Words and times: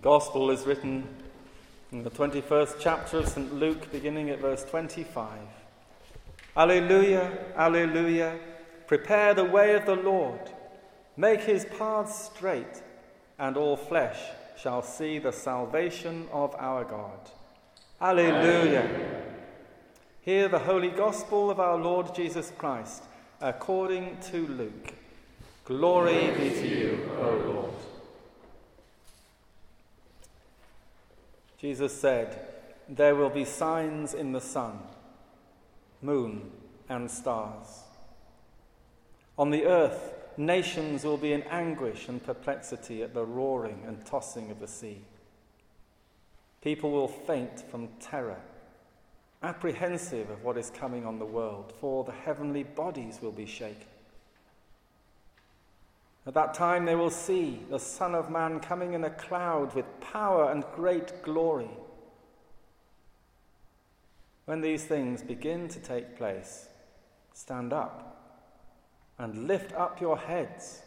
The 0.00 0.04
Gospel 0.04 0.50
is 0.50 0.64
written 0.64 1.06
in 1.92 2.04
the 2.04 2.10
21st 2.10 2.76
chapter 2.80 3.18
of 3.18 3.28
St. 3.28 3.52
Luke, 3.52 3.92
beginning 3.92 4.30
at 4.30 4.40
verse 4.40 4.64
25. 4.64 5.28
Alleluia, 6.56 7.30
Alleluia, 7.54 8.38
prepare 8.86 9.34
the 9.34 9.44
way 9.44 9.74
of 9.74 9.84
the 9.84 9.96
Lord, 9.96 10.40
make 11.18 11.42
his 11.42 11.66
paths 11.78 12.30
straight, 12.34 12.82
and 13.38 13.58
all 13.58 13.76
flesh 13.76 14.16
shall 14.56 14.80
see 14.80 15.18
the 15.18 15.32
salvation 15.32 16.28
of 16.32 16.54
our 16.58 16.82
God. 16.82 17.20
Alleluia. 18.00 18.88
Hear 20.22 20.48
the 20.48 20.60
holy 20.60 20.88
gospel 20.88 21.50
of 21.50 21.60
our 21.60 21.76
Lord 21.76 22.14
Jesus 22.14 22.50
Christ 22.56 23.02
according 23.38 24.16
to 24.30 24.46
Luke. 24.46 24.94
Glory 25.66 26.30
be 26.38 26.48
to 26.48 26.66
you, 26.66 27.10
O 27.20 27.42
Lord. 27.44 27.89
Jesus 31.60 31.92
said, 31.92 32.40
There 32.88 33.14
will 33.14 33.28
be 33.28 33.44
signs 33.44 34.14
in 34.14 34.32
the 34.32 34.40
sun, 34.40 34.78
moon, 36.00 36.50
and 36.88 37.10
stars. 37.10 37.82
On 39.36 39.50
the 39.50 39.66
earth, 39.66 40.14
nations 40.36 41.04
will 41.04 41.18
be 41.18 41.32
in 41.32 41.42
anguish 41.42 42.08
and 42.08 42.22
perplexity 42.22 43.02
at 43.02 43.12
the 43.12 43.24
roaring 43.24 43.82
and 43.86 44.04
tossing 44.06 44.50
of 44.50 44.58
the 44.58 44.66
sea. 44.66 45.02
People 46.62 46.90
will 46.90 47.08
faint 47.08 47.60
from 47.70 47.88
terror, 48.00 48.40
apprehensive 49.42 50.30
of 50.30 50.42
what 50.42 50.56
is 50.56 50.70
coming 50.70 51.04
on 51.04 51.18
the 51.18 51.24
world, 51.26 51.72
for 51.80 52.04
the 52.04 52.12
heavenly 52.12 52.62
bodies 52.62 53.18
will 53.20 53.32
be 53.32 53.46
shaken. 53.46 53.89
At 56.26 56.34
that 56.34 56.54
time 56.54 56.84
they 56.84 56.94
will 56.94 57.10
see 57.10 57.60
the 57.70 57.78
Son 57.78 58.14
of 58.14 58.30
Man 58.30 58.60
coming 58.60 58.92
in 58.92 59.04
a 59.04 59.10
cloud 59.10 59.74
with 59.74 60.00
power 60.00 60.50
and 60.50 60.64
great 60.74 61.22
glory. 61.22 61.70
When 64.44 64.60
these 64.60 64.84
things 64.84 65.22
begin 65.22 65.68
to 65.68 65.78
take 65.78 66.16
place, 66.16 66.68
stand 67.32 67.72
up 67.72 68.10
and 69.18 69.46
lift 69.46 69.72
up 69.74 70.00
your 70.00 70.16
heads, 70.16 70.82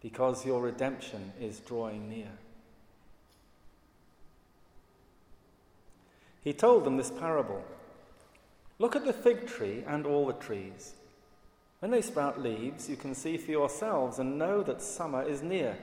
because 0.00 0.44
your 0.44 0.60
redemption 0.60 1.32
is 1.40 1.60
drawing 1.60 2.08
near. 2.08 2.32
He 6.42 6.52
told 6.52 6.84
them 6.84 6.96
this 6.96 7.10
parable 7.10 7.62
Look 8.78 8.96
at 8.96 9.04
the 9.04 9.12
fig 9.12 9.46
tree 9.46 9.84
and 9.86 10.06
all 10.06 10.26
the 10.26 10.32
trees. 10.32 10.94
When 11.82 11.90
they 11.90 12.00
sprout 12.00 12.40
leaves, 12.40 12.88
you 12.88 12.94
can 12.94 13.12
see 13.12 13.36
for 13.36 13.50
yourselves 13.50 14.20
and 14.20 14.38
know 14.38 14.62
that 14.62 14.80
summer 14.80 15.24
is 15.24 15.42
near. 15.42 15.76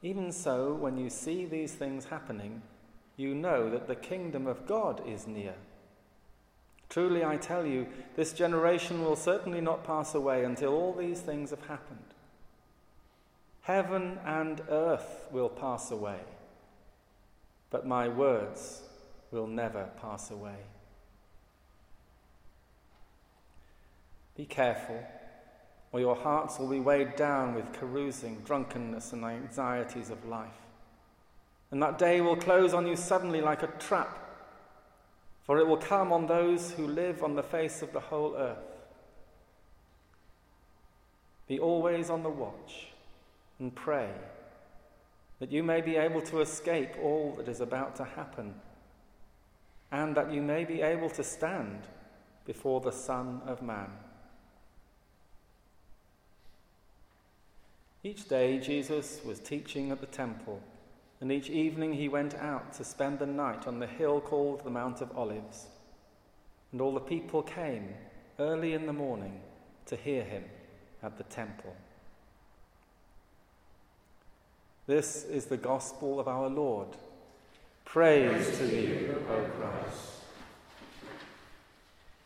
Even 0.00 0.32
so, 0.32 0.72
when 0.72 0.96
you 0.96 1.10
see 1.10 1.44
these 1.44 1.74
things 1.74 2.06
happening, 2.06 2.62
you 3.18 3.34
know 3.34 3.68
that 3.68 3.88
the 3.88 3.94
kingdom 3.94 4.46
of 4.46 4.66
God 4.66 5.06
is 5.06 5.26
near. 5.26 5.52
Truly, 6.88 7.22
I 7.26 7.36
tell 7.36 7.66
you, 7.66 7.86
this 8.14 8.32
generation 8.32 9.04
will 9.04 9.16
certainly 9.16 9.60
not 9.60 9.84
pass 9.84 10.14
away 10.14 10.44
until 10.44 10.72
all 10.72 10.94
these 10.94 11.20
things 11.20 11.50
have 11.50 11.66
happened. 11.66 12.14
Heaven 13.60 14.18
and 14.24 14.62
earth 14.70 15.28
will 15.30 15.50
pass 15.50 15.90
away, 15.90 16.20
but 17.68 17.86
my 17.86 18.08
words 18.08 18.80
will 19.30 19.46
never 19.46 19.90
pass 20.00 20.30
away. 20.30 20.56
Be 24.36 24.44
careful, 24.44 25.02
or 25.92 26.00
your 26.00 26.16
hearts 26.16 26.58
will 26.58 26.68
be 26.68 26.80
weighed 26.80 27.16
down 27.16 27.54
with 27.54 27.72
carousing, 27.72 28.42
drunkenness, 28.44 29.12
and 29.12 29.22
the 29.22 29.28
anxieties 29.28 30.10
of 30.10 30.26
life. 30.26 30.50
And 31.70 31.82
that 31.82 31.98
day 31.98 32.20
will 32.20 32.36
close 32.36 32.74
on 32.74 32.86
you 32.86 32.96
suddenly 32.96 33.40
like 33.40 33.62
a 33.62 33.68
trap, 33.78 34.18
for 35.44 35.58
it 35.58 35.66
will 35.66 35.76
come 35.76 36.12
on 36.12 36.26
those 36.26 36.72
who 36.72 36.86
live 36.86 37.22
on 37.22 37.34
the 37.34 37.42
face 37.42 37.80
of 37.82 37.92
the 37.92 38.00
whole 38.00 38.34
earth. 38.36 38.58
Be 41.48 41.58
always 41.58 42.10
on 42.10 42.22
the 42.22 42.28
watch 42.28 42.88
and 43.58 43.74
pray 43.74 44.10
that 45.38 45.52
you 45.52 45.62
may 45.62 45.80
be 45.80 45.96
able 45.96 46.20
to 46.22 46.40
escape 46.40 46.90
all 47.02 47.34
that 47.36 47.48
is 47.48 47.60
about 47.60 47.96
to 47.96 48.04
happen, 48.04 48.54
and 49.92 50.16
that 50.16 50.32
you 50.32 50.42
may 50.42 50.64
be 50.64 50.82
able 50.82 51.10
to 51.10 51.22
stand 51.22 51.86
before 52.44 52.80
the 52.80 52.92
Son 52.92 53.40
of 53.46 53.62
Man. 53.62 53.90
Each 58.06 58.28
day 58.28 58.58
Jesus 58.58 59.20
was 59.24 59.40
teaching 59.40 59.90
at 59.90 60.00
the 60.00 60.06
temple, 60.06 60.60
and 61.20 61.32
each 61.32 61.50
evening 61.50 61.92
he 61.92 62.08
went 62.08 62.36
out 62.36 62.72
to 62.74 62.84
spend 62.84 63.18
the 63.18 63.26
night 63.26 63.66
on 63.66 63.80
the 63.80 63.86
hill 63.88 64.20
called 64.20 64.62
the 64.62 64.70
Mount 64.70 65.00
of 65.00 65.10
Olives. 65.18 65.66
And 66.70 66.80
all 66.80 66.94
the 66.94 67.00
people 67.00 67.42
came 67.42 67.88
early 68.38 68.74
in 68.74 68.86
the 68.86 68.92
morning 68.92 69.40
to 69.86 69.96
hear 69.96 70.22
him 70.22 70.44
at 71.02 71.18
the 71.18 71.24
temple. 71.24 71.74
This 74.86 75.24
is 75.24 75.46
the 75.46 75.56
gospel 75.56 76.20
of 76.20 76.28
our 76.28 76.48
Lord. 76.48 76.90
Praise, 77.84 78.30
Praise 78.30 78.58
to 78.58 78.82
you, 78.82 79.24
O 79.28 79.44
Christ. 79.58 80.12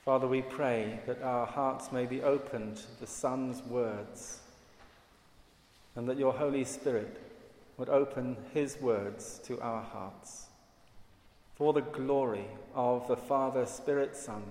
Father, 0.05 0.29
we 0.29 0.43
pray 0.43 1.01
that 1.07 1.23
our 1.23 1.47
hearts 1.47 1.91
may 1.91 2.05
be 2.05 2.21
opened 2.21 2.77
to 2.77 3.01
the 3.01 3.07
Son's 3.07 3.62
words 3.62 4.41
and 6.00 6.09
that 6.09 6.16
your 6.16 6.33
Holy 6.33 6.65
Spirit 6.65 7.21
would 7.77 7.91
open 7.91 8.34
his 8.55 8.81
words 8.81 9.38
to 9.44 9.61
our 9.61 9.83
hearts. 9.83 10.47
For 11.56 11.75
the 11.75 11.83
glory 11.83 12.47
of 12.75 13.06
the 13.06 13.19
Father, 13.19 13.66
Spirit, 13.66 14.16
Son, 14.16 14.43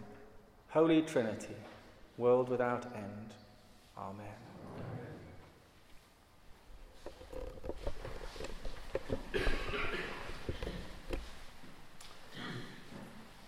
Holy 0.67 1.01
Trinity, 1.01 1.55
world 2.19 2.49
without 2.49 2.85
end. 2.95 3.33
Amen. 3.97 4.27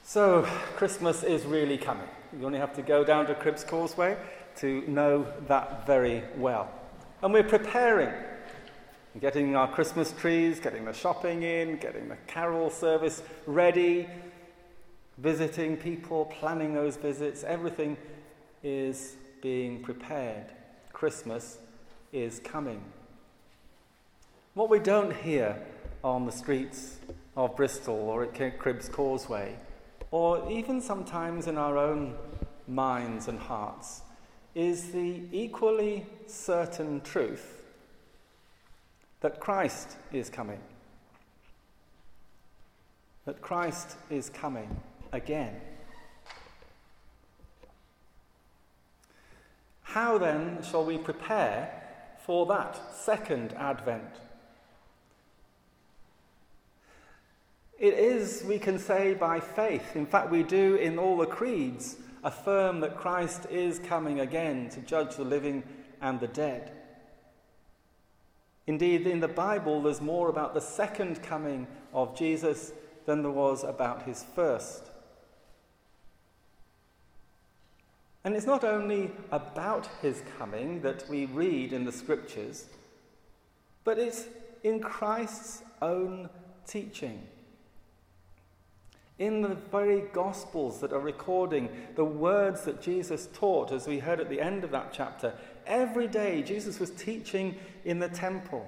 So, 0.03 0.41
Christmas 0.75 1.21
is 1.21 1.45
really 1.45 1.77
coming. 1.77 2.09
You 2.39 2.47
only 2.47 2.57
have 2.57 2.73
to 2.77 2.81
go 2.81 3.03
down 3.03 3.27
to 3.27 3.35
Cribbs 3.35 3.63
Causeway 3.63 4.17
to 4.55 4.81
know 4.87 5.27
that 5.47 5.85
very 5.85 6.23
well. 6.35 6.80
And 7.23 7.33
we're 7.33 7.43
preparing, 7.43 8.11
getting 9.19 9.55
our 9.55 9.71
Christmas 9.71 10.11
trees, 10.11 10.59
getting 10.59 10.85
the 10.85 10.93
shopping 10.93 11.43
in, 11.43 11.77
getting 11.77 12.09
the 12.09 12.17
carol 12.25 12.71
service 12.71 13.21
ready, 13.45 14.07
visiting 15.19 15.77
people, 15.77 16.25
planning 16.25 16.73
those 16.73 16.97
visits. 16.97 17.43
Everything 17.43 17.95
is 18.63 19.17
being 19.43 19.83
prepared. 19.83 20.47
Christmas 20.93 21.59
is 22.11 22.39
coming. 22.39 22.81
What 24.55 24.71
we 24.71 24.79
don't 24.79 25.15
hear 25.15 25.61
on 26.03 26.25
the 26.25 26.31
streets 26.31 26.97
of 27.37 27.55
Bristol 27.55 27.93
or 27.93 28.23
at 28.23 28.33
Cribbs 28.33 28.91
Causeway, 28.91 29.57
or 30.09 30.51
even 30.51 30.81
sometimes 30.81 31.45
in 31.45 31.59
our 31.59 31.77
own 31.77 32.15
minds 32.67 33.27
and 33.27 33.37
hearts, 33.37 34.01
is 34.53 34.91
the 34.91 35.21
equally 35.31 36.05
certain 36.27 37.01
truth 37.01 37.63
that 39.21 39.39
Christ 39.39 39.95
is 40.11 40.29
coming. 40.29 40.59
That 43.25 43.41
Christ 43.41 43.95
is 44.09 44.29
coming 44.29 44.81
again. 45.11 45.55
How 49.83 50.17
then 50.17 50.63
shall 50.63 50.85
we 50.85 50.97
prepare 50.97 51.69
for 52.25 52.45
that 52.47 52.95
second 52.95 53.53
advent? 53.53 54.15
It 57.77 57.95
is, 57.95 58.43
we 58.47 58.59
can 58.59 58.77
say, 58.77 59.13
by 59.15 59.39
faith. 59.39 59.95
In 59.95 60.05
fact, 60.05 60.29
we 60.29 60.43
do 60.43 60.75
in 60.75 60.97
all 60.99 61.17
the 61.17 61.25
creeds 61.25 61.97
affirm 62.23 62.79
that 62.81 62.97
Christ 62.97 63.47
is 63.49 63.79
coming 63.79 64.19
again 64.19 64.69
to 64.69 64.79
judge 64.81 65.15
the 65.15 65.23
living 65.23 65.63
and 66.01 66.19
the 66.19 66.27
dead. 66.27 66.71
Indeed, 68.67 69.07
in 69.07 69.19
the 69.19 69.27
Bible, 69.27 69.81
there's 69.81 70.01
more 70.01 70.29
about 70.29 70.53
the 70.53 70.61
second 70.61 71.23
coming 71.23 71.67
of 71.93 72.17
Jesus 72.17 72.71
than 73.05 73.23
there 73.23 73.31
was 73.31 73.63
about 73.63 74.03
his 74.03 74.23
first. 74.35 74.91
And 78.23 78.35
it's 78.35 78.45
not 78.45 78.63
only 78.63 79.11
about 79.31 79.89
his 80.01 80.21
coming 80.37 80.81
that 80.81 81.09
we 81.09 81.25
read 81.25 81.73
in 81.73 81.85
the 81.85 81.91
scriptures, 81.91 82.65
but 83.83 83.97
it's 83.97 84.25
in 84.63 84.79
Christ's 84.79 85.63
own 85.81 86.29
teaching 86.67 87.27
in 89.21 89.43
the 89.43 89.55
very 89.71 90.01
Gospels 90.13 90.79
that 90.81 90.91
are 90.91 90.99
recording 90.99 91.69
the 91.95 92.03
words 92.03 92.63
that 92.63 92.81
Jesus 92.81 93.29
taught, 93.33 93.71
as 93.71 93.87
we 93.87 93.99
heard 93.99 94.19
at 94.19 94.29
the 94.29 94.41
end 94.41 94.63
of 94.63 94.71
that 94.71 94.91
chapter. 94.91 95.31
Every 95.67 96.07
day, 96.07 96.41
Jesus 96.41 96.79
was 96.79 96.89
teaching 96.89 97.55
in 97.85 97.99
the 97.99 98.09
temple. 98.09 98.65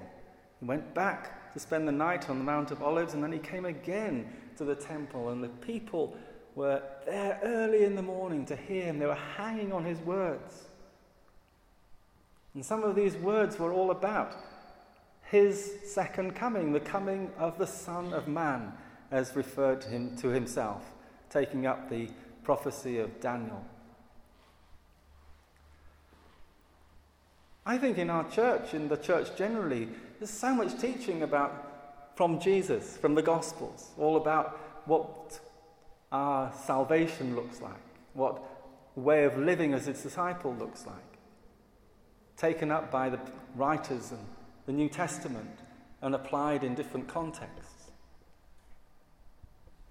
He 0.59 0.67
went 0.67 0.93
back 0.93 1.51
to 1.53 1.59
spend 1.59 1.87
the 1.87 1.91
night 1.91 2.29
on 2.29 2.37
the 2.37 2.43
Mount 2.43 2.69
of 2.69 2.83
Olives, 2.83 3.15
and 3.15 3.23
then 3.23 3.31
he 3.31 3.39
came 3.39 3.65
again 3.65 4.31
to 4.57 4.63
the 4.63 4.75
temple, 4.75 5.29
and 5.29 5.43
the 5.43 5.49
people 5.49 6.15
were 6.53 6.83
there 7.07 7.39
early 7.43 7.83
in 7.83 7.95
the 7.95 8.03
morning 8.03 8.45
to 8.45 8.55
hear 8.55 8.83
him. 8.83 8.99
They 8.99 9.07
were 9.07 9.15
hanging 9.15 9.73
on 9.73 9.83
his 9.83 9.97
words. 10.01 10.65
And 12.53 12.63
some 12.63 12.83
of 12.83 12.95
these 12.95 13.15
words 13.15 13.57
were 13.57 13.73
all 13.73 13.89
about 13.89 14.35
his 15.23 15.79
second 15.83 16.35
coming, 16.35 16.73
the 16.73 16.79
coming 16.79 17.31
of 17.39 17.57
the 17.57 17.65
Son 17.65 18.13
of 18.13 18.27
Man, 18.27 18.71
as 19.13 19.35
referred 19.35 19.79
to 19.79 19.89
him 19.89 20.17
to 20.17 20.29
himself, 20.29 20.81
taking 21.29 21.67
up 21.67 21.87
the 21.87 22.09
prophecy 22.43 22.97
of 22.97 23.21
Daniel. 23.21 23.63
I 27.63 27.77
think 27.77 27.99
in 27.99 28.09
our 28.09 28.27
church, 28.29 28.73
in 28.73 28.89
the 28.89 28.97
church 28.97 29.37
generally, 29.37 29.87
there's 30.19 30.31
so 30.31 30.53
much 30.53 30.79
teaching 30.81 31.21
about 31.21 32.15
from 32.15 32.39
Jesus, 32.39 32.97
from 32.97 33.13
the 33.13 33.21
Gospels, 33.21 33.91
all 33.99 34.17
about 34.17 34.59
what 34.85 35.39
our 36.11 36.51
salvation 36.65 37.35
looks 37.35 37.61
like, 37.61 37.81
what 38.13 38.43
way 38.95 39.25
of 39.25 39.37
living 39.37 39.75
as 39.75 39.87
a 39.87 39.93
disciple 39.93 40.55
looks 40.55 40.87
like, 40.87 40.95
taken 42.35 42.71
up 42.71 42.89
by 42.89 43.09
the 43.09 43.19
writers 43.55 44.11
and 44.11 44.25
the 44.65 44.73
New 44.73 44.89
Testament 44.89 45.59
and 46.01 46.15
applied 46.15 46.63
in 46.63 46.73
different 46.73 47.07
contexts. 47.07 47.62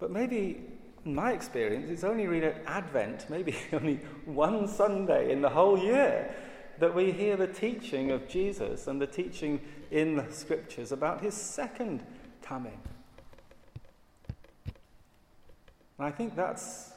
But 0.03 0.11
maybe, 0.11 0.61
in 1.05 1.15
my 1.15 1.31
experience, 1.31 1.89
it's 1.89 2.03
only 2.03 2.27
really 2.27 2.47
at 2.47 2.61
Advent, 2.67 3.31
maybe 3.31 3.55
only 3.73 4.01
one 4.25 4.67
Sunday 4.67 5.31
in 5.31 5.41
the 5.41 5.49
whole 5.49 5.79
year, 5.79 6.35
that 6.81 6.93
we 6.93 7.13
hear 7.13 7.37
the 7.37 7.47
teaching 7.47 8.11
of 8.11 8.27
Jesus 8.27 8.89
and 8.89 9.01
the 9.01 9.07
teaching 9.07 9.61
in 9.93 10.17
the 10.17 10.27
scriptures 10.33 10.91
about 10.91 11.21
his 11.21 11.35
second 11.35 12.03
coming. 12.43 12.81
And 15.99 16.09
I 16.09 16.11
think 16.11 16.35
that's 16.35 16.95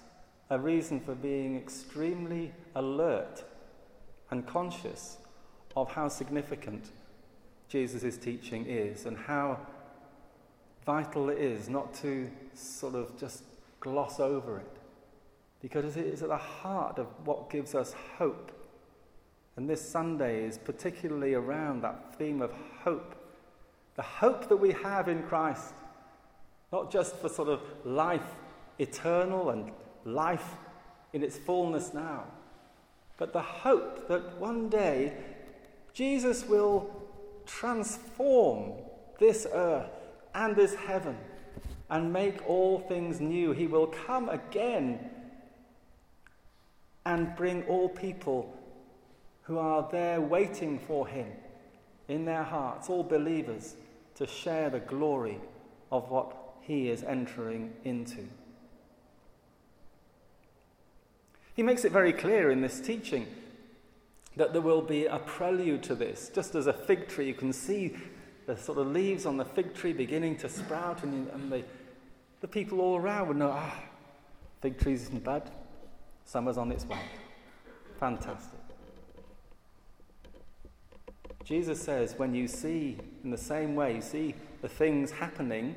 a 0.50 0.58
reason 0.58 1.00
for 1.00 1.14
being 1.14 1.56
extremely 1.56 2.52
alert 2.74 3.44
and 4.32 4.48
conscious 4.48 5.20
of 5.78 5.92
how 5.92 6.08
significant 6.08 6.90
Jesus' 7.70 8.18
teaching 8.18 8.66
is 8.66 9.06
and 9.06 9.16
how 9.16 9.60
vital 10.86 11.30
it 11.30 11.40
is 11.40 11.70
not 11.70 11.94
to 11.96 12.30
sort 12.54 12.96
of 12.96 13.18
just 13.18 13.44
gloss 13.80 14.20
over 14.20 14.60
it. 14.60 14.78
Because 15.62 15.98
it 15.98 16.06
is 16.06 16.22
at 16.22 16.30
the 16.30 16.38
heart 16.38 17.00
of 17.00 17.08
what 17.26 17.50
gives 17.50 17.74
us 17.74 17.94
hope 18.18 18.52
and 19.58 19.70
this 19.70 19.88
Sunday 19.88 20.44
is 20.44 20.58
particularly 20.58 21.34
around 21.34 21.82
that 21.82 22.16
theme 22.18 22.42
of 22.42 22.52
hope. 22.84 23.16
The 23.96 24.02
hope 24.02 24.50
that 24.50 24.58
we 24.58 24.74
have 24.74 25.08
in 25.08 25.24
Christ, 25.24 25.74
not 26.74 26.92
just 26.92 27.16
for 27.18 27.30
sort 27.30 27.48
of 27.48 27.62
life 27.86 28.36
eternal 28.78 29.52
and 29.52 29.72
life 30.04 30.56
in 31.14 31.24
its 31.24 31.38
fullness 31.38 31.94
now, 31.94 32.26
but 33.18 33.32
the 33.32 33.42
hope 33.42 34.10
that 34.10 34.38
one 34.38 34.68
day 34.68 35.14
Jesus 35.94 36.46
will 36.46 36.90
transform 37.46 38.74
this 39.18 39.48
earth 39.54 39.90
and 40.36 40.56
this 40.56 40.76
heaven 40.76 41.18
and 41.90 42.12
make 42.12 42.48
all 42.48 42.80
things 42.80 43.20
new. 43.20 43.54
He 43.54 43.66
will 43.66 43.88
come 43.88 44.30
again 44.30 45.10
and 47.06 47.36
bring 47.36 47.64
all 47.64 47.90
people 47.90 48.54
who 49.44 49.58
are 49.58 49.88
there 49.92 50.20
waiting 50.20 50.78
for 50.78 51.08
him 51.08 51.32
in 52.08 52.26
their 52.26 52.44
hearts, 52.44 52.90
all 52.90 53.04
believers, 53.04 53.76
to 54.16 54.28
share 54.28 54.70
the 54.70 54.80
glory 54.80 55.40
of 55.92 56.10
what 56.10 56.36
he 56.62 56.90
is 56.90 57.04
entering 57.04 57.74
into. 57.84 58.28
He 61.56 61.64
makes 61.64 61.86
it 61.86 61.92
very 61.92 62.12
clear 62.12 62.52
in 62.52 62.62
this 62.62 62.82
teaching 62.82 63.28
that 64.36 64.52
there 64.52 64.62
will 64.62 64.82
be 64.82 65.06
a 65.06 65.20
prelude 65.20 65.84
to 65.84 65.96
this. 65.96 66.30
Just 66.34 66.56
as 66.56 66.68
a 66.68 66.74
fig 66.74 67.08
tree, 67.08 67.28
you 67.28 67.34
can 67.34 67.54
see 67.54 67.96
the 68.46 68.58
sort 68.58 68.78
of 68.78 68.88
leaves 68.88 69.26
on 69.26 69.38
the 69.38 69.46
fig 69.46 69.74
tree 69.74 69.94
beginning 69.94 70.38
to 70.38 70.50
sprout, 70.50 71.04
and, 71.04 71.28
and 71.30 71.52
the, 71.52 71.64
the 72.42 72.48
people 72.48 72.80
all 72.80 72.98
around 72.98 73.28
would 73.28 73.38
know, 73.38 73.52
ah, 73.52 73.84
fig 74.62 74.80
trees 74.80 75.04
isn't 75.04 75.24
bad. 75.24 75.50
Summer's 76.26 76.58
on 76.58 76.72
its 76.72 76.86
way. 76.86 77.00
Fantastic. 78.00 78.60
Jesus 81.44 81.80
says, 81.80 82.16
when 82.18 82.34
you 82.34 82.48
see, 82.48 82.98
in 83.24 83.30
the 83.30 83.38
same 83.38 83.76
way, 83.76 83.96
you 83.96 84.02
see 84.02 84.34
the 84.62 84.68
things 84.68 85.12
happening 85.12 85.76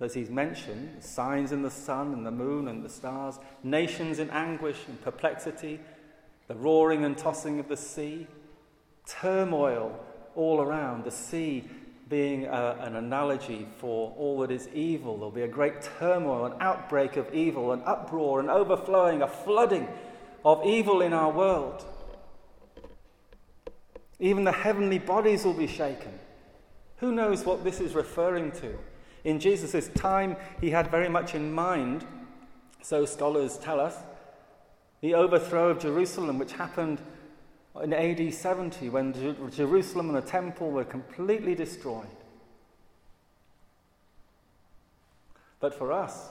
as 0.00 0.14
he's 0.14 0.30
mentioned 0.30 1.02
signs 1.02 1.52
in 1.52 1.62
the 1.62 1.70
sun 1.70 2.12
and 2.12 2.26
the 2.26 2.30
moon 2.30 2.68
and 2.68 2.84
the 2.84 2.88
stars, 2.88 3.38
nations 3.62 4.18
in 4.18 4.28
anguish 4.30 4.78
and 4.88 5.00
perplexity, 5.02 5.78
the 6.48 6.54
roaring 6.54 7.04
and 7.04 7.16
tossing 7.16 7.60
of 7.60 7.68
the 7.68 7.76
sea, 7.76 8.26
turmoil 9.06 9.98
all 10.34 10.60
around, 10.60 11.04
the 11.04 11.10
sea 11.10 11.68
being 12.12 12.44
a, 12.44 12.76
an 12.80 12.94
analogy 12.96 13.66
for 13.78 14.14
all 14.18 14.40
that 14.40 14.50
is 14.50 14.68
evil. 14.74 15.16
There'll 15.16 15.30
be 15.30 15.42
a 15.42 15.48
great 15.48 15.80
turmoil, 15.98 16.44
an 16.44 16.52
outbreak 16.60 17.16
of 17.16 17.32
evil, 17.32 17.72
an 17.72 17.80
uproar, 17.86 18.38
an 18.38 18.50
overflowing, 18.50 19.22
a 19.22 19.26
flooding 19.26 19.88
of 20.44 20.62
evil 20.66 21.00
in 21.00 21.14
our 21.14 21.32
world. 21.32 21.86
Even 24.20 24.44
the 24.44 24.52
heavenly 24.52 24.98
bodies 24.98 25.46
will 25.46 25.54
be 25.54 25.66
shaken. 25.66 26.12
Who 26.98 27.12
knows 27.12 27.46
what 27.46 27.64
this 27.64 27.80
is 27.80 27.94
referring 27.94 28.52
to? 28.52 28.78
In 29.24 29.40
Jesus' 29.40 29.88
time, 29.94 30.36
he 30.60 30.68
had 30.68 30.90
very 30.90 31.08
much 31.08 31.34
in 31.34 31.50
mind, 31.50 32.04
so 32.82 33.06
scholars 33.06 33.56
tell 33.56 33.80
us, 33.80 33.96
the 35.00 35.14
overthrow 35.14 35.70
of 35.70 35.78
Jerusalem, 35.78 36.38
which 36.38 36.52
happened 36.52 37.00
in 37.80 37.92
AD 37.92 38.34
70 38.34 38.90
when 38.90 39.50
Jerusalem 39.50 40.08
and 40.08 40.18
the 40.18 40.28
temple 40.28 40.70
were 40.70 40.84
completely 40.84 41.54
destroyed. 41.54 42.06
But 45.60 45.74
for 45.74 45.92
us, 45.92 46.28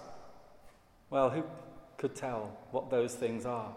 well, 1.09 1.29
who 1.29 1.43
could 1.97 2.15
tell 2.15 2.57
what 2.71 2.89
those 2.89 3.15
things 3.15 3.45
are? 3.45 3.73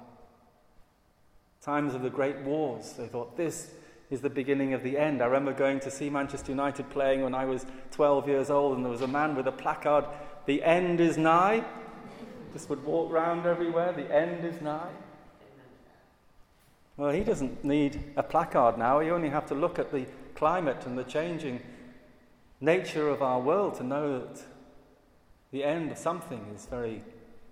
Times 1.63 1.95
of 1.95 2.03
the 2.03 2.11
great 2.11 2.39
wars, 2.41 2.93
they 2.93 3.07
thought 3.07 3.37
this 3.37 3.71
is 4.11 4.21
the 4.21 4.31
beginning 4.31 4.75
of 4.75 4.83
the 4.83 4.99
end. 4.99 5.23
I 5.23 5.27
remember 5.27 5.53
going 5.53 5.81
to 5.81 5.91
see 5.91 6.11
Manchester 6.11 6.53
United 6.53 6.91
playing 6.91 7.23
when 7.23 7.35
I 7.35 7.47
was 7.47 7.65
12 7.93 8.29
years 8.29 8.51
old, 8.51 8.77
and 8.77 8.85
there 8.85 8.93
was 8.93 9.01
a 9.01 9.09
man 9.09 9.35
with 9.35 9.47
a 9.47 9.53
placard, 9.53 10.05
The 10.47 10.63
end 10.63 11.01
is 11.01 11.17
nigh. 11.17 11.65
Just 12.53 12.69
would 12.69 12.85
walk 12.85 13.11
round 13.11 13.47
everywhere, 13.47 13.93
The 13.93 14.15
end 14.15 14.45
is 14.45 14.61
nigh. 14.61 14.91
Well, 16.97 17.11
he 17.11 17.25
doesn't 17.25 17.65
need 17.65 18.13
a 18.17 18.23
placard 18.23 18.79
now. 18.79 19.01
You 19.01 19.15
only 19.15 19.31
have 19.31 19.47
to 19.47 19.55
look 19.55 19.79
at 19.79 19.91
the 19.91 20.07
climate 20.35 20.87
and 20.87 20.97
the 20.97 21.05
changing 21.05 21.61
nature 22.61 23.09
of 23.09 23.23
our 23.23 23.41
world 23.41 23.75
to 23.77 23.83
know 23.83 24.21
that 24.21 24.43
the 25.51 25.65
end 25.65 25.91
of 25.91 25.99
something 25.99 26.47
is 26.55 26.67
very 26.67 27.03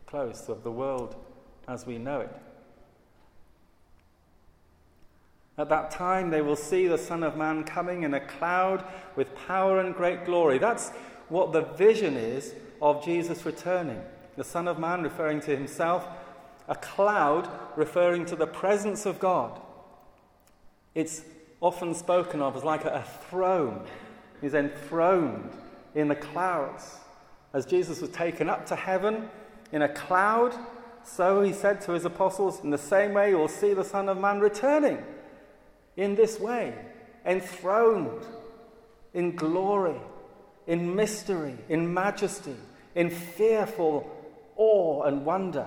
close 0.06 0.48
of 0.48 0.62
the 0.62 0.70
world 0.70 1.16
as 1.66 1.86
we 1.86 1.98
know 1.98 2.20
it. 2.20 2.36
At 5.58 5.68
that 5.68 5.90
time, 5.90 6.30
they 6.30 6.40
will 6.40 6.56
see 6.56 6.86
the 6.86 6.96
Son 6.96 7.22
of 7.22 7.36
Man 7.36 7.64
coming 7.64 8.04
in 8.04 8.14
a 8.14 8.20
cloud 8.20 8.84
with 9.16 9.34
power 9.34 9.80
and 9.80 9.94
great 9.94 10.24
glory. 10.24 10.58
That's 10.58 10.90
what 11.28 11.52
the 11.52 11.62
vision 11.62 12.16
is 12.16 12.54
of 12.80 13.04
Jesus 13.04 13.44
returning. 13.44 14.02
The 14.36 14.44
Son 14.44 14.66
of 14.66 14.78
Man 14.78 15.02
referring 15.02 15.40
to 15.42 15.54
himself, 15.54 16.06
a 16.68 16.74
cloud 16.74 17.48
referring 17.76 18.26
to 18.26 18.36
the 18.36 18.46
presence 18.46 19.06
of 19.06 19.18
God. 19.18 19.60
It's 20.94 21.22
often 21.60 21.94
spoken 21.94 22.42
of 22.42 22.56
as 22.56 22.64
like 22.64 22.84
a 22.84 23.04
throne. 23.30 23.84
He's 24.40 24.54
enthroned 24.54 25.52
in 25.94 26.08
the 26.08 26.14
clouds. 26.14 26.98
As 27.52 27.66
Jesus 27.66 28.00
was 28.00 28.10
taken 28.10 28.48
up 28.48 28.66
to 28.66 28.76
heaven 28.76 29.28
in 29.72 29.82
a 29.82 29.88
cloud, 29.88 30.54
so 31.04 31.42
he 31.42 31.52
said 31.52 31.80
to 31.82 31.92
his 31.92 32.04
apostles, 32.04 32.62
in 32.62 32.70
the 32.70 32.78
same 32.78 33.12
way 33.12 33.30
you 33.30 33.38
will 33.38 33.48
see 33.48 33.74
the 33.74 33.84
Son 33.84 34.08
of 34.08 34.18
Man 34.18 34.40
returning 34.40 35.02
in 35.96 36.14
this 36.14 36.40
way, 36.40 36.74
enthroned 37.26 38.24
in 39.12 39.36
glory, 39.36 40.00
in 40.66 40.94
mystery, 40.94 41.56
in 41.68 41.92
majesty, 41.92 42.56
in 42.94 43.10
fearful 43.10 44.10
awe 44.56 45.02
and 45.02 45.24
wonder. 45.24 45.66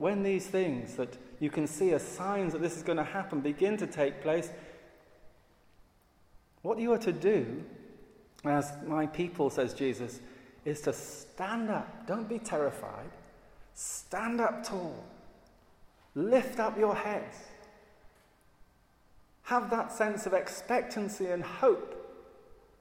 When 0.00 0.22
these 0.22 0.46
things 0.46 0.94
that 0.96 1.16
you 1.40 1.50
can 1.50 1.66
see 1.66 1.92
as 1.92 2.02
signs 2.02 2.52
that 2.52 2.62
this 2.62 2.76
is 2.76 2.82
going 2.82 2.98
to 2.98 3.04
happen 3.04 3.40
begin 3.40 3.76
to 3.78 3.86
take 3.86 4.22
place, 4.22 4.50
what 6.62 6.78
you 6.78 6.92
are 6.92 6.98
to 6.98 7.12
do, 7.12 7.62
as 8.44 8.72
my 8.86 9.06
people, 9.06 9.50
says 9.50 9.74
Jesus, 9.74 10.20
is 10.64 10.80
to 10.82 10.92
stand 10.92 11.70
up. 11.70 12.06
Don't 12.06 12.28
be 12.28 12.38
terrified. 12.38 13.10
Stand 13.74 14.40
up 14.40 14.64
tall. 14.64 15.04
Lift 16.14 16.60
up 16.60 16.78
your 16.78 16.94
heads. 16.94 17.36
Have 19.42 19.68
that 19.70 19.92
sense 19.92 20.26
of 20.26 20.32
expectancy 20.32 21.26
and 21.26 21.42
hope 21.42 21.94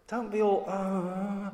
Don't 0.08 0.32
be 0.32 0.42
all, 0.42 0.66
uh, 0.68 1.50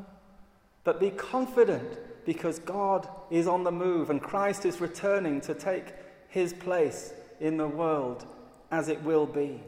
but 0.83 0.99
be 0.99 1.11
confident 1.11 1.97
because 2.29 2.59
God 2.59 3.09
is 3.31 3.47
on 3.47 3.63
the 3.63 3.71
move 3.71 4.11
and 4.11 4.21
Christ 4.21 4.63
is 4.63 4.79
returning 4.79 5.41
to 5.41 5.55
take 5.55 5.95
his 6.27 6.53
place 6.53 7.11
in 7.39 7.57
the 7.57 7.67
world 7.67 8.23
as 8.69 8.87
it 8.87 9.01
will 9.01 9.25
be. 9.25 9.63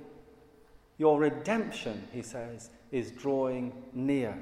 Your 0.99 1.19
redemption, 1.19 2.07
he 2.13 2.21
says, 2.21 2.69
is 2.91 3.09
drawing 3.09 3.73
near. 3.93 4.37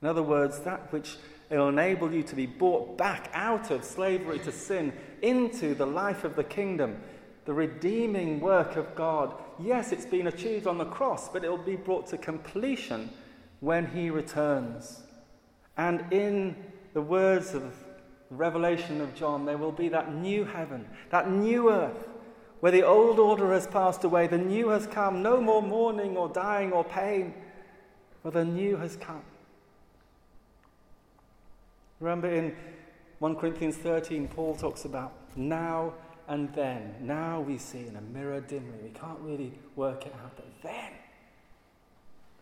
In 0.00 0.08
other 0.08 0.22
words, 0.22 0.60
that 0.60 0.90
which 0.90 1.18
will 1.50 1.68
enable 1.68 2.10
you 2.10 2.22
to 2.22 2.34
be 2.34 2.46
brought 2.46 2.96
back 2.96 3.30
out 3.34 3.70
of 3.70 3.84
slavery 3.84 4.38
to 4.38 4.50
sin 4.50 4.90
into 5.20 5.74
the 5.74 5.86
life 5.86 6.24
of 6.24 6.34
the 6.34 6.44
kingdom, 6.44 6.96
the 7.44 7.52
redeeming 7.52 8.40
work 8.40 8.76
of 8.76 8.94
God. 8.94 9.34
Yes, 9.60 9.92
it's 9.92 10.06
been 10.06 10.28
achieved 10.28 10.66
on 10.66 10.78
the 10.78 10.86
cross, 10.86 11.28
but 11.28 11.44
it 11.44 11.50
will 11.50 11.58
be 11.58 11.76
brought 11.76 12.06
to 12.06 12.16
completion 12.16 13.10
when 13.60 13.86
he 13.86 14.08
returns. 14.08 15.02
And 15.76 16.10
in 16.10 16.56
the 16.92 17.02
words 17.02 17.54
of 17.54 17.74
Revelation 18.30 19.00
of 19.00 19.14
John, 19.14 19.44
there 19.44 19.58
will 19.58 19.72
be 19.72 19.88
that 19.88 20.14
new 20.14 20.44
heaven, 20.44 20.86
that 21.10 21.30
new 21.30 21.70
earth, 21.70 22.08
where 22.60 22.72
the 22.72 22.82
old 22.82 23.18
order 23.18 23.52
has 23.52 23.66
passed 23.66 24.04
away, 24.04 24.26
the 24.26 24.38
new 24.38 24.68
has 24.68 24.86
come, 24.86 25.22
no 25.22 25.40
more 25.40 25.62
mourning 25.62 26.16
or 26.16 26.28
dying 26.28 26.72
or 26.72 26.84
pain, 26.84 27.34
for 28.22 28.30
the 28.30 28.44
new 28.44 28.76
has 28.76 28.96
come. 28.96 29.22
Remember 32.00 32.28
in 32.28 32.56
1 33.18 33.36
Corinthians 33.36 33.76
13, 33.76 34.28
Paul 34.28 34.56
talks 34.56 34.84
about 34.84 35.12
now 35.36 35.94
and 36.28 36.52
then. 36.54 36.94
Now 37.00 37.40
we 37.40 37.58
see 37.58 37.86
in 37.86 37.96
a 37.96 38.00
mirror 38.00 38.40
dimly. 38.40 38.78
We 38.82 38.90
can't 38.90 39.18
really 39.20 39.52
work 39.76 40.06
it 40.06 40.14
out, 40.22 40.32
but 40.36 40.46
then 40.62 40.92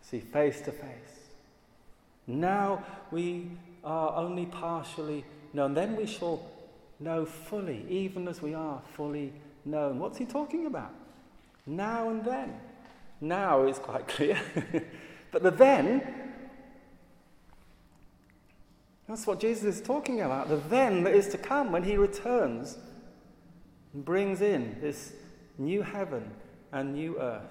see 0.01 0.19
face 0.19 0.61
to 0.61 0.71
face. 0.71 1.29
Now 2.27 2.83
we 3.11 3.51
are 3.83 4.15
only 4.15 4.45
partially 4.45 5.25
known. 5.53 5.73
Then 5.73 5.95
we 5.95 6.05
shall 6.05 6.45
know 6.99 7.25
fully, 7.25 7.85
even 7.89 8.27
as 8.27 8.41
we 8.41 8.53
are 8.53 8.81
fully 8.93 9.33
known. 9.65 9.99
What's 9.99 10.17
he 10.17 10.25
talking 10.25 10.65
about? 10.65 10.93
Now 11.65 12.09
and 12.09 12.23
then. 12.23 12.53
Now 13.19 13.67
is 13.67 13.77
quite 13.79 14.07
clear. 14.07 14.39
but 15.31 15.43
the 15.43 15.51
then, 15.51 16.03
that's 19.07 19.27
what 19.27 19.39
Jesus 19.39 19.77
is 19.77 19.81
talking 19.81 20.21
about. 20.21 20.49
The 20.49 20.57
then 20.69 21.03
that 21.03 21.13
is 21.13 21.27
to 21.29 21.37
come 21.37 21.71
when 21.71 21.83
he 21.83 21.97
returns 21.97 22.77
and 23.93 24.05
brings 24.05 24.41
in 24.41 24.77
this 24.81 25.13
new 25.57 25.81
heaven 25.81 26.31
and 26.71 26.93
new 26.93 27.19
earth. 27.19 27.43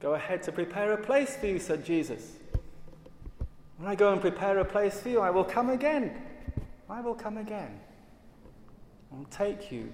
Go 0.00 0.14
ahead 0.14 0.42
to 0.44 0.52
prepare 0.52 0.92
a 0.92 0.96
place 0.96 1.36
for 1.36 1.46
you, 1.46 1.58
said 1.58 1.84
Jesus. 1.84 2.32
When 3.82 3.90
I 3.90 3.96
go 3.96 4.12
and 4.12 4.20
prepare 4.20 4.60
a 4.60 4.64
place 4.64 5.00
for 5.00 5.08
you, 5.08 5.18
I 5.18 5.30
will 5.30 5.42
come 5.42 5.68
again. 5.68 6.22
I 6.88 7.00
will 7.00 7.16
come 7.16 7.36
again 7.36 7.80
and 9.10 9.28
take 9.28 9.72
you 9.72 9.92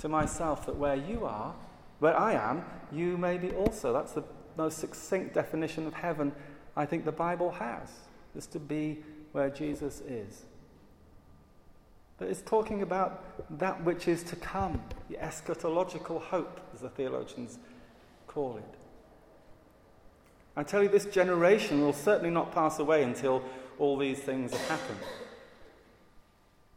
to 0.00 0.08
myself, 0.10 0.66
that 0.66 0.76
where 0.76 0.96
you 0.96 1.24
are, 1.24 1.54
where 2.00 2.14
I 2.14 2.34
am, 2.34 2.62
you 2.92 3.16
may 3.16 3.38
be 3.38 3.50
also. 3.52 3.90
That's 3.90 4.12
the 4.12 4.22
most 4.58 4.76
succinct 4.76 5.32
definition 5.32 5.86
of 5.86 5.94
heaven 5.94 6.30
I 6.76 6.84
think 6.84 7.06
the 7.06 7.12
Bible 7.12 7.52
has, 7.52 7.88
is 8.36 8.46
to 8.48 8.60
be 8.60 8.98
where 9.32 9.48
Jesus 9.48 10.02
is. 10.02 10.42
But 12.18 12.28
it's 12.28 12.42
talking 12.42 12.82
about 12.82 13.58
that 13.58 13.82
which 13.82 14.08
is 14.08 14.22
to 14.24 14.36
come, 14.36 14.78
the 15.08 15.16
eschatological 15.16 16.20
hope, 16.20 16.60
as 16.74 16.82
the 16.82 16.90
theologians 16.90 17.58
call 18.26 18.58
it. 18.58 18.81
I 20.56 20.62
tell 20.62 20.82
you, 20.82 20.88
this 20.88 21.06
generation 21.06 21.80
will 21.80 21.92
certainly 21.92 22.30
not 22.30 22.52
pass 22.52 22.78
away 22.78 23.02
until 23.02 23.42
all 23.78 23.96
these 23.96 24.18
things 24.18 24.52
have 24.52 24.68
happened. 24.68 25.00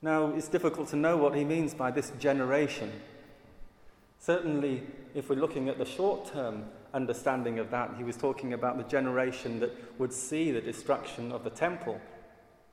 Now, 0.02 0.34
it's 0.34 0.48
difficult 0.48 0.90
to 0.90 0.96
know 0.96 1.18
what 1.18 1.36
he 1.36 1.44
means 1.44 1.74
by 1.74 1.92
this 1.92 2.12
generation. 2.20 2.92
Certainly, 4.20 4.84
if 5.14 5.30
we're 5.30 5.36
looking 5.36 5.68
at 5.68 5.78
the 5.78 5.86
short 5.86 6.32
term 6.32 6.66
understanding 6.94 7.60
of 7.60 7.70
that, 7.72 7.92
he 7.98 8.04
was 8.04 8.16
talking 8.16 8.54
about 8.54 8.78
the 8.78 8.84
generation 8.84 9.60
that 9.60 10.00
would 10.00 10.14
see 10.14 10.52
the 10.52 10.62
destruction 10.62 11.32
of 11.32 11.44
the 11.44 11.50
temple 11.50 12.00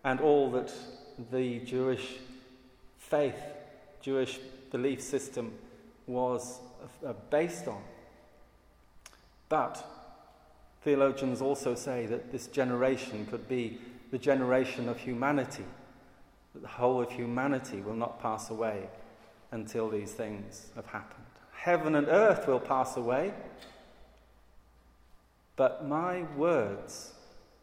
and 0.05 0.21
all 0.21 0.51
that 0.53 0.73
the 1.31 1.59
Jewish 1.61 2.17
faith, 2.99 3.43
Jewish 4.01 4.39
belief 4.71 5.01
system 5.01 5.53
was 6.07 6.61
uh, 7.07 7.13
based 7.31 7.67
on. 7.67 7.83
But 9.49 9.85
theologians 10.85 11.41
also 11.41 11.75
say 11.75 12.07
that 12.07 12.33
this 12.33 12.47
generation 12.49 13.27
could 13.27 13.49
be 13.49 13.79
the 14.11 14.19
generation 14.19 14.89
of 14.89 14.99
humanity, 14.99 15.65
that 16.55 16.63
the 16.63 16.69
whole 16.69 17.01
of 17.01 17.11
humanity 17.11 17.81
will 17.81 17.95
not 17.95 18.21
pass 18.21 18.51
away 18.51 18.89
until 19.53 19.89
these 19.89 20.13
things 20.13 20.67
have 20.75 20.87
happened. 20.87 21.25
Heaven 21.53 21.95
and 21.95 22.09
earth 22.09 22.47
will 22.47 22.61
pass 22.61 22.97
away, 22.97 23.33
but 25.57 25.87
my 25.87 26.23
words 26.37 27.13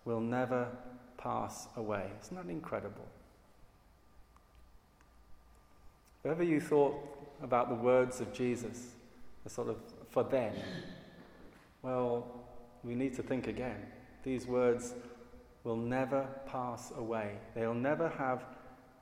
will 0.06 0.22
never 0.22 0.68
pass 1.18 1.68
away. 1.76 2.10
Isn't 2.24 2.38
that 2.38 2.50
incredible? 2.50 3.08
Whatever 6.22 6.44
you 6.44 6.62
thought 6.62 6.96
about 7.44 7.70
the 7.70 7.76
words 7.76 8.22
of 8.22 8.32
Jesus, 8.34 8.90
a 9.46 9.50
sort 9.50 9.70
of 9.70 9.78
for 10.10 10.24
then, 10.24 10.54
well, 11.82 12.26
we 12.84 12.96
need 12.96 13.16
to 13.16 13.24
think 13.24 13.48
again. 13.48 13.86
These 14.24 14.48
words 14.48 14.94
will 15.64 15.76
never 15.76 16.28
pass 16.46 16.92
away. 16.98 17.38
They'll 17.56 17.74
never 17.74 18.10
have 18.10 18.44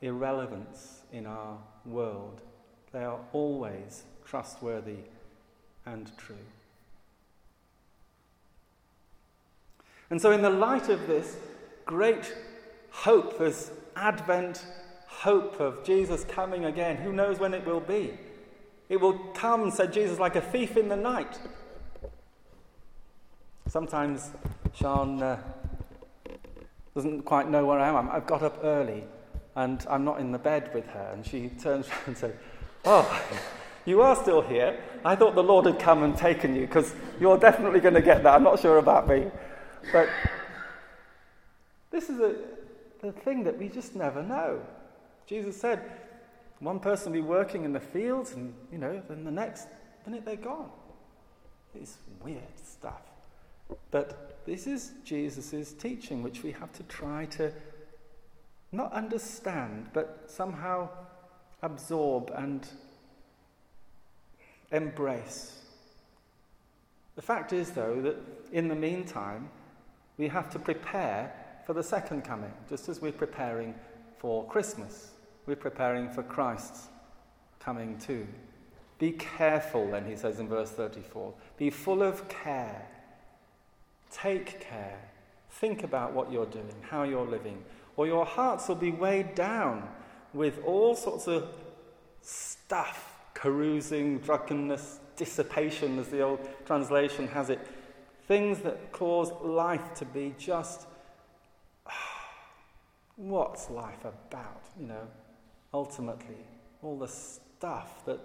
irrelevance 0.02 1.02
in 1.12 1.26
our 1.26 1.58
world. 1.86 2.42
They 2.92 3.04
are 3.04 3.20
always 3.34 4.04
trustworthy 4.26 5.00
and 5.86 6.12
true. 6.18 6.36
And 10.10 10.22
so, 10.22 10.32
in 10.32 10.42
the 10.42 10.50
light 10.50 10.90
of 10.90 11.06
this, 11.08 11.36
great 11.86 12.34
hope, 12.92 13.38
this 13.38 13.72
Advent 13.96 14.66
hope 15.08 15.60
of 15.60 15.84
Jesus 15.84 16.24
coming 16.26 16.66
again. 16.66 16.98
Who 16.98 17.12
knows 17.12 17.40
when 17.40 17.54
it 17.54 17.66
will 17.66 17.80
be? 17.80 18.18
It 18.90 19.02
will 19.02 19.18
come, 19.34 19.72
said 19.72 19.92
Jesus, 19.92 20.20
like 20.20 20.36
a 20.36 20.42
thief 20.42 20.78
in 20.78 20.88
the 20.88 20.96
night. 20.96 21.40
Sometimes 23.68 24.32
Sean 24.74 25.22
uh, 25.22 25.40
doesn't 26.96 27.24
quite 27.24 27.50
know 27.50 27.66
where 27.66 27.80
I 27.80 27.90
am. 27.90 28.10
I've 28.10 28.26
got 28.26 28.42
up 28.42 28.60
early 28.64 29.04
and 29.56 29.86
I'm 29.90 30.06
not 30.06 30.20
in 30.20 30.32
the 30.32 30.38
bed 30.38 30.72
with 30.74 30.88
her. 30.88 31.12
And 31.14 31.26
she 31.26 31.50
turns 31.50 31.88
around 31.90 32.08
and 32.08 32.18
says, 32.18 32.34
Oh, 32.86 33.22
you 33.86 34.02
are 34.02 34.16
still 34.16 34.42
here. 34.42 34.80
I 35.04 35.16
thought 35.16 35.36
the 35.36 35.44
Lord 35.44 35.66
had 35.66 35.80
come 35.80 36.04
and 36.04 36.16
taken 36.16 36.56
you 36.56 36.62
because 36.62 36.94
you're 37.20 37.38
definitely 37.38 37.80
going 37.80 37.96
to 37.96 38.02
get 38.02 38.24
that. 38.24 38.36
I'm 38.36 38.44
not 38.44 38.60
sure 38.60 38.78
about 38.78 39.08
me. 39.08 39.28
But 39.92 40.10
this 41.92 42.10
is 42.10 42.20
a, 42.20 42.36
the 43.02 43.12
thing 43.12 43.44
that 43.44 43.58
we 43.58 43.68
just 43.68 43.96
never 43.96 44.24
know. 44.24 44.62
Jesus 45.26 45.60
said, 45.60 45.82
one 46.60 46.80
person 46.80 47.12
will 47.12 47.22
be 47.22 47.28
working 47.28 47.66
in 47.66 47.74
the 47.74 47.80
fields, 47.80 48.34
and 48.34 48.54
you 48.72 48.78
know, 48.78 49.02
then 49.08 49.24
the 49.24 49.32
next 49.32 49.68
minute 50.06 50.26
they're 50.26 50.36
gone. 50.36 50.70
It's 51.76 51.98
weird 52.24 52.42
stuff. 52.64 53.02
But 53.92 54.46
this 54.46 54.68
is 54.68 54.92
Jesus' 55.04 55.74
teaching, 55.74 56.24
which 56.24 56.44
we 56.44 56.52
have 56.54 56.72
to 56.74 56.84
try 56.84 57.26
to 57.26 57.52
not 58.72 58.92
understand, 58.94 59.90
but 59.94 60.24
somehow 60.28 60.90
absorb 61.62 62.32
and 62.36 62.68
embrace. 64.72 65.60
The 67.16 67.22
fact 67.22 67.54
is, 67.54 67.72
though, 67.72 68.02
that 68.02 68.18
in 68.52 68.68
the 68.68 68.76
meantime, 68.76 69.50
we 70.18 70.28
have 70.28 70.50
to 70.52 70.60
prepare 70.60 71.34
for 71.66 71.74
the 71.74 71.84
second 71.84 72.24
coming, 72.24 72.54
just 72.70 72.90
as 72.90 73.02
we're 73.02 73.12
preparing 73.12 73.74
for 74.18 74.46
Christmas. 74.46 75.12
We're 75.46 75.56
preparing 75.56 76.10
for 76.10 76.24
Christ's 76.24 76.88
coming 77.60 77.98
too. 77.98 78.28
Be 79.00 79.12
careful, 79.12 79.92
then, 79.92 80.06
he 80.06 80.16
says 80.16 80.40
in 80.40 80.48
verse 80.48 80.72
34. 80.72 81.34
Be 81.58 81.70
full 81.70 82.02
of 82.02 82.28
care. 82.30 82.88
Take 84.12 84.60
care. 84.60 85.00
Think 85.50 85.84
about 85.84 86.14
what 86.14 86.32
you're 86.32 86.46
doing, 86.46 86.76
how 86.90 87.04
you're 87.04 87.26
living, 87.26 87.64
or 87.96 88.08
your 88.08 88.26
hearts 88.26 88.68
will 88.68 88.76
be 88.76 88.92
weighed 88.92 89.36
down 89.36 89.88
with 90.34 90.60
all 90.64 90.96
sorts 90.96 91.28
of 91.28 91.50
stuff 92.22 93.14
carousing, 93.34 94.20
drunkenness, 94.20 95.00
dissipation, 95.16 96.00
as 96.00 96.08
the 96.08 96.22
old 96.22 96.40
translation 96.66 97.28
has 97.28 97.50
it. 97.50 97.60
Things 98.28 98.60
that 98.60 98.92
cause 98.92 99.32
life 99.42 99.94
to 99.96 100.06
be 100.06 100.36
just 100.38 100.88
what's 103.16 103.70
life 103.70 104.06
about, 104.06 104.64
you 104.80 104.88
know, 104.88 105.08
ultimately? 105.74 106.46
All 106.82 106.98
the 106.98 107.08
stuff 107.08 108.06
that 108.06 108.20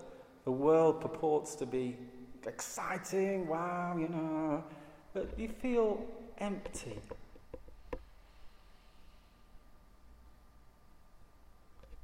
the 0.44 0.52
world 0.52 1.00
purports 1.00 1.54
to 1.56 1.66
be 1.66 1.96
exciting, 2.46 3.46
wow, 3.46 3.96
you 3.96 4.08
know, 4.08 4.64
but 5.14 5.38
you 5.38 5.49
feel 5.49 6.04
empty. 6.38 6.99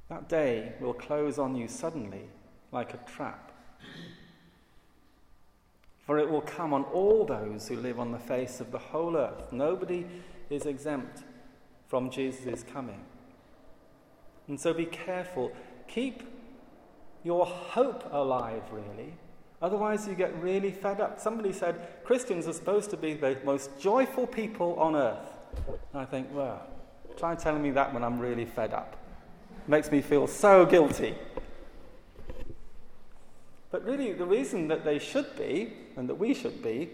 That 0.09 0.27
day 0.27 0.73
will 0.79 0.93
close 0.93 1.37
on 1.37 1.55
you 1.55 1.67
suddenly 1.67 2.29
like 2.71 2.93
a 2.93 2.99
trap. 3.05 3.51
For 6.05 6.17
it 6.17 6.29
will 6.29 6.41
come 6.41 6.73
on 6.73 6.83
all 6.85 7.25
those 7.25 7.67
who 7.67 7.75
live 7.75 7.99
on 7.99 8.11
the 8.11 8.19
face 8.19 8.59
of 8.59 8.71
the 8.71 8.79
whole 8.79 9.15
earth. 9.15 9.51
Nobody 9.51 10.07
is 10.49 10.65
exempt 10.65 11.23
from 11.87 12.09
Jesus' 12.09 12.63
coming. 12.63 13.01
And 14.47 14.59
so 14.59 14.73
be 14.73 14.85
careful. 14.85 15.51
Keep 15.87 16.23
your 17.23 17.45
hope 17.45 18.09
alive, 18.11 18.63
really. 18.71 19.13
Otherwise, 19.61 20.07
you 20.07 20.15
get 20.15 20.33
really 20.41 20.71
fed 20.71 21.01
up. 21.01 21.19
Somebody 21.19 21.51
said 21.51 22.03
Christians 22.05 22.47
are 22.47 22.53
supposed 22.53 22.89
to 22.91 22.97
be 22.97 23.13
the 23.13 23.37
most 23.43 23.77
joyful 23.79 24.25
people 24.25 24.79
on 24.79 24.95
earth. 24.95 25.33
And 25.91 26.01
I 26.01 26.05
think, 26.05 26.27
well, 26.31 26.65
try 27.17 27.35
telling 27.35 27.61
me 27.61 27.71
that 27.71 27.93
when 27.93 28.03
I'm 28.03 28.19
really 28.19 28.45
fed 28.45 28.73
up. 28.73 28.95
It 29.51 29.69
makes 29.69 29.91
me 29.91 30.01
feel 30.01 30.27
so 30.27 30.65
guilty. 30.65 31.15
But 33.71 33.83
really, 33.83 34.13
the 34.13 34.25
reason 34.25 34.67
that 34.69 34.85
they 34.85 34.97
should 34.97 35.35
be, 35.37 35.73
and 35.95 36.09
that 36.09 36.15
we 36.15 36.33
should 36.33 36.63
be, 36.63 36.89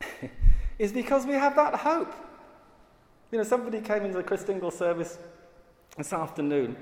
is 0.78 0.92
because 0.92 1.26
we 1.26 1.32
have 1.32 1.56
that 1.56 1.74
hope. 1.74 2.12
You 3.32 3.38
know, 3.38 3.44
somebody 3.44 3.80
came 3.80 4.04
into 4.04 4.18
the 4.18 4.22
Christingle 4.22 4.72
service 4.72 5.18
this 5.96 6.12
afternoon, 6.12 6.76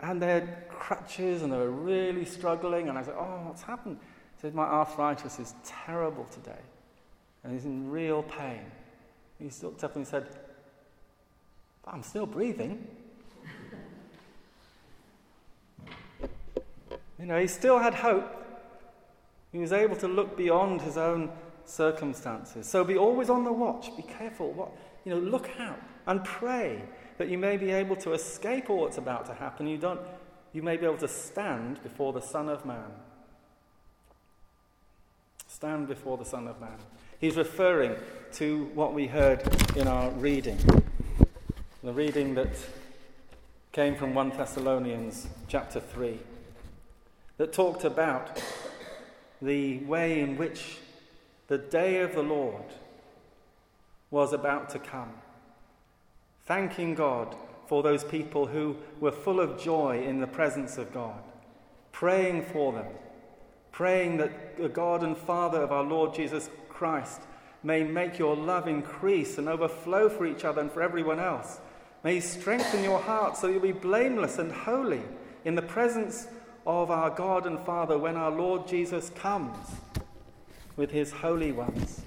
and 0.00 0.20
they 0.20 0.26
had 0.26 0.68
crutches 0.68 1.42
and 1.42 1.52
they 1.52 1.56
were 1.56 1.70
really 1.70 2.24
struggling. 2.24 2.88
And 2.88 2.98
I 2.98 3.02
said, 3.02 3.14
Oh, 3.16 3.42
what's 3.46 3.62
happened? 3.62 3.98
Said, 4.40 4.54
My 4.54 4.64
arthritis 4.64 5.38
is 5.38 5.54
terrible 5.64 6.24
today, 6.26 6.60
and 7.42 7.52
he's 7.52 7.64
in 7.64 7.90
real 7.90 8.22
pain. 8.22 8.64
He 9.38 9.50
looked 9.62 9.84
up 9.84 9.96
and 9.96 10.04
he 10.04 10.10
said, 10.10 10.26
But 11.84 11.94
I'm 11.94 12.02
still 12.02 12.26
breathing. 12.26 12.86
you 17.18 17.26
know, 17.26 17.40
he 17.40 17.46
still 17.46 17.78
had 17.78 17.94
hope. 17.94 18.34
He 19.52 19.58
was 19.58 19.72
able 19.72 19.96
to 19.96 20.08
look 20.08 20.36
beyond 20.36 20.82
his 20.82 20.96
own 20.96 21.30
circumstances. 21.64 22.68
So 22.68 22.84
be 22.84 22.96
always 22.96 23.30
on 23.30 23.44
the 23.44 23.52
watch. 23.52 23.96
Be 23.96 24.02
careful. 24.02 24.52
What, 24.52 24.70
you 25.04 25.14
know, 25.14 25.20
look 25.20 25.50
out 25.58 25.80
and 26.06 26.22
pray 26.24 26.82
that 27.18 27.28
you 27.28 27.38
may 27.38 27.56
be 27.56 27.70
able 27.70 27.96
to 27.96 28.12
escape 28.12 28.70
all 28.70 28.84
that's 28.84 28.98
about 28.98 29.26
to 29.26 29.34
happen. 29.34 29.66
You, 29.66 29.78
don't, 29.78 30.00
you 30.52 30.62
may 30.62 30.76
be 30.76 30.84
able 30.84 30.98
to 30.98 31.08
stand 31.08 31.82
before 31.82 32.12
the 32.12 32.20
Son 32.20 32.48
of 32.48 32.64
Man. 32.64 32.90
Stand 35.58 35.88
before 35.88 36.16
the 36.16 36.24
Son 36.24 36.46
of 36.46 36.60
Man. 36.60 36.78
He's 37.18 37.34
referring 37.34 37.96
to 38.34 38.70
what 38.74 38.94
we 38.94 39.08
heard 39.08 39.42
in 39.74 39.88
our 39.88 40.08
reading. 40.10 40.56
The 41.82 41.92
reading 41.92 42.36
that 42.36 42.56
came 43.72 43.96
from 43.96 44.14
1 44.14 44.36
Thessalonians 44.36 45.26
chapter 45.48 45.80
3, 45.80 46.20
that 47.38 47.52
talked 47.52 47.82
about 47.82 48.40
the 49.42 49.78
way 49.78 50.20
in 50.20 50.36
which 50.36 50.78
the 51.48 51.58
day 51.58 52.02
of 52.02 52.14
the 52.14 52.22
Lord 52.22 52.62
was 54.12 54.32
about 54.32 54.68
to 54.68 54.78
come. 54.78 55.12
Thanking 56.46 56.94
God 56.94 57.34
for 57.66 57.82
those 57.82 58.04
people 58.04 58.46
who 58.46 58.76
were 59.00 59.10
full 59.10 59.40
of 59.40 59.60
joy 59.60 60.04
in 60.04 60.20
the 60.20 60.28
presence 60.28 60.78
of 60.78 60.94
God, 60.94 61.20
praying 61.90 62.44
for 62.44 62.72
them, 62.72 62.86
praying 63.78 64.16
that 64.16 64.56
the 64.58 64.68
God 64.68 65.04
and 65.04 65.16
Father 65.16 65.62
of 65.62 65.70
our 65.70 65.84
Lord 65.84 66.12
Jesus 66.12 66.50
Christ 66.68 67.20
may 67.62 67.84
make 67.84 68.18
your 68.18 68.34
love 68.34 68.66
increase 68.66 69.38
and 69.38 69.48
overflow 69.48 70.08
for 70.08 70.26
each 70.26 70.44
other 70.44 70.60
and 70.60 70.72
for 70.72 70.82
everyone 70.82 71.20
else. 71.20 71.60
May 72.02 72.14
He 72.14 72.20
strengthen 72.20 72.82
your 72.82 72.98
heart 72.98 73.36
so 73.36 73.46
you'll 73.46 73.60
be 73.60 73.70
blameless 73.70 74.40
and 74.40 74.50
holy 74.50 75.02
in 75.44 75.54
the 75.54 75.62
presence 75.62 76.26
of 76.66 76.90
our 76.90 77.10
God 77.10 77.46
and 77.46 77.56
Father 77.60 77.96
when 77.96 78.16
our 78.16 78.32
Lord 78.32 78.66
Jesus 78.66 79.10
comes 79.10 79.56
with 80.74 80.90
His 80.90 81.12
holy 81.12 81.52
ones. 81.52 82.00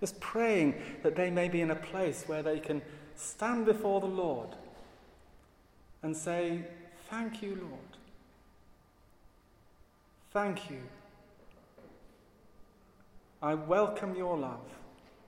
Just 0.00 0.18
praying 0.20 0.74
that 1.02 1.16
they 1.16 1.28
may 1.28 1.50
be 1.50 1.60
in 1.60 1.70
a 1.70 1.76
place 1.76 2.24
where 2.28 2.42
they 2.42 2.60
can 2.60 2.80
stand 3.14 3.66
before 3.66 4.00
the 4.00 4.06
Lord 4.06 4.48
and 6.02 6.16
say, 6.16 6.62
Thank 7.10 7.42
you, 7.42 7.58
Lord. 7.60 7.98
Thank 10.32 10.70
you. 10.70 10.80
I 13.42 13.54
welcome 13.54 14.14
your 14.14 14.36
love. 14.36 14.60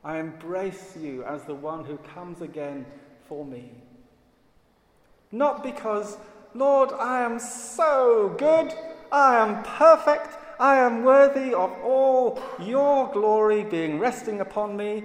I 0.04 0.18
embrace 0.18 0.96
you 1.00 1.24
as 1.24 1.44
the 1.44 1.54
one 1.54 1.84
who 1.84 1.96
comes 1.98 2.42
again 2.42 2.84
for 3.28 3.44
me. 3.44 3.70
Not 5.30 5.62
because, 5.62 6.18
Lord, 6.54 6.92
I 6.92 7.22
am 7.22 7.38
so 7.38 8.34
good, 8.36 8.74
I 9.10 9.36
am 9.36 9.62
perfect, 9.62 10.36
I 10.60 10.76
am 10.76 11.04
worthy 11.04 11.54
of 11.54 11.72
all 11.82 12.42
your 12.60 13.10
glory 13.12 13.64
being 13.64 13.98
resting 13.98 14.40
upon 14.40 14.76
me. 14.76 15.04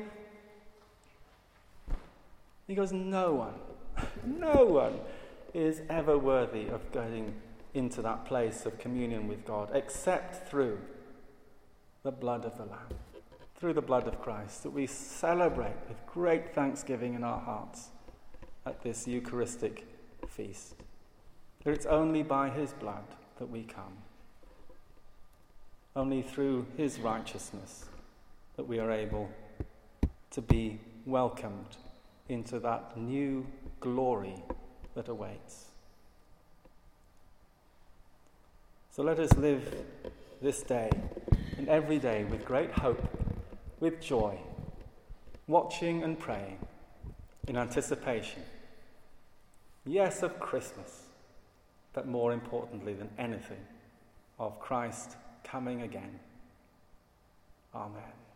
He 2.67 2.75
goes, 2.75 2.91
No 2.91 3.33
one, 3.33 3.53
no 4.25 4.65
one 4.65 4.99
is 5.53 5.81
ever 5.89 6.17
worthy 6.17 6.67
of 6.67 6.91
going 6.91 7.33
into 7.73 8.01
that 8.01 8.25
place 8.25 8.65
of 8.65 8.77
communion 8.77 9.27
with 9.27 9.45
God 9.45 9.69
except 9.73 10.49
through 10.49 10.79
the 12.07 12.11
blood 12.13 12.45
of 12.45 12.57
the 12.57 12.63
Lamb, 12.63 12.87
through 13.57 13.73
the 13.73 13.81
blood 13.81 14.07
of 14.07 14.21
Christ, 14.21 14.63
that 14.63 14.69
we 14.69 14.87
celebrate 14.87 15.75
with 15.89 15.97
great 16.05 16.55
thanksgiving 16.55 17.15
in 17.15 17.21
our 17.21 17.41
hearts 17.41 17.89
at 18.65 18.81
this 18.81 19.09
Eucharistic 19.09 19.85
feast. 20.25 20.75
That 21.65 21.73
it's 21.73 21.85
only 21.85 22.23
by 22.23 22.49
His 22.49 22.71
blood 22.71 23.03
that 23.39 23.49
we 23.49 23.63
come, 23.63 23.97
only 25.97 26.21
through 26.21 26.67
His 26.77 26.97
righteousness 26.97 27.83
that 28.55 28.69
we 28.69 28.79
are 28.79 28.89
able 28.89 29.29
to 30.31 30.41
be 30.41 30.79
welcomed 31.05 31.75
into 32.29 32.57
that 32.59 32.95
new 32.95 33.45
glory 33.81 34.41
that 34.95 35.09
awaits. 35.09 35.65
So 38.91 39.03
let 39.03 39.19
us 39.19 39.33
live 39.33 39.75
this 40.41 40.61
day 40.61 40.89
and 41.57 41.67
every 41.69 41.99
day 41.99 42.23
with 42.25 42.45
great 42.45 42.71
hope, 42.71 43.01
with 43.79 43.99
joy, 43.99 44.37
watching 45.47 46.03
and 46.03 46.19
praying 46.19 46.59
in 47.47 47.57
anticipation, 47.57 48.41
yes, 49.85 50.23
of 50.23 50.39
Christmas, 50.39 51.03
but 51.93 52.07
more 52.07 52.33
importantly 52.33 52.93
than 52.93 53.09
anything, 53.17 53.65
of 54.37 54.59
Christ 54.59 55.15
coming 55.43 55.81
again. 55.81 56.19
Amen. 57.73 58.26